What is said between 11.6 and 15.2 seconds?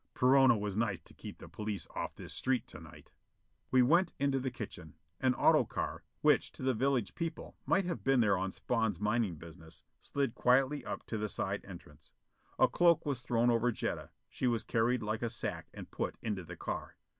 entrance. A cloak was thrown over Jetta. She was carried